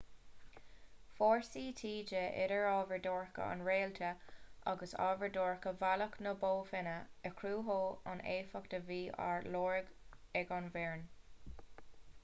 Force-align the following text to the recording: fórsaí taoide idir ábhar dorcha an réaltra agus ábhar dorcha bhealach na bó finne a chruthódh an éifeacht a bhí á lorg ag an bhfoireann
fórsaí 1.17 1.65
taoide 1.81 2.21
idir 2.45 2.63
ábhar 2.69 3.03
dorcha 3.07 3.43
an 3.55 3.61
réaltra 3.67 4.09
agus 4.71 4.95
ábhar 5.09 5.31
dorcha 5.37 5.75
bhealach 5.85 6.17
na 6.29 6.33
bó 6.45 6.49
finne 6.71 6.97
a 7.33 7.35
chruthódh 7.43 8.11
an 8.15 8.27
éifeacht 8.39 8.77
a 8.81 8.83
bhí 8.91 9.01
á 9.29 9.31
lorg 9.57 9.95
ag 10.43 10.57
an 10.59 10.73
bhfoireann 10.75 11.07